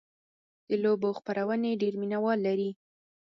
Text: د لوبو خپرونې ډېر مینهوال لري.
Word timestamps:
د 0.69 0.71
لوبو 0.83 1.09
خپرونې 1.19 1.71
ډېر 1.81 1.93
مینهوال 2.01 2.39
لري. 2.47 2.69